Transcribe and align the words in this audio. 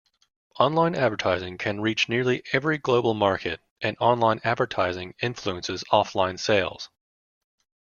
Online 0.59 0.95
advertising 0.95 1.59
can 1.59 1.79
reach 1.79 2.09
nearly 2.09 2.41
every 2.53 2.79
global 2.79 3.13
market, 3.13 3.61
and 3.81 3.95
online 3.99 4.41
advertising 4.43 5.13
influences 5.21 5.83
offline 5.91 6.39
sales. 6.39 6.89